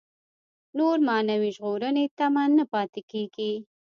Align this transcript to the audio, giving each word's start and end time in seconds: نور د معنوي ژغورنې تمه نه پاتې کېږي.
نور 0.77 0.95
د 1.01 1.05
معنوي 1.07 1.49
ژغورنې 1.57 2.05
تمه 2.17 2.43
نه 2.57 2.65
پاتې 2.73 3.01
کېږي. 3.11 3.51